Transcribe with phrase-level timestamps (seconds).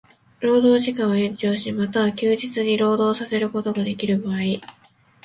[0.39, 4.39] 労働時間を延長し、又は休日に労働させることができる場合